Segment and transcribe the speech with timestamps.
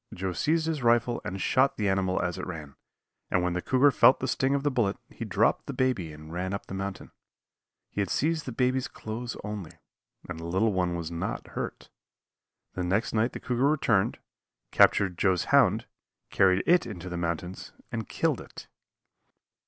[0.15, 2.73] Joe seized his rifle and shot the animal as it ran,
[3.29, 6.33] and when the cougar felt the sting of the bullet he dropped the baby and
[6.33, 7.11] ran up the mountain.
[7.91, 9.73] He had seized the baby's clothes only,
[10.27, 11.91] and the little one was not hurt.
[12.73, 14.17] The next night the cougar returned,
[14.71, 15.85] captured Joe's hound,
[16.31, 18.67] carried it into the mountains and killed it.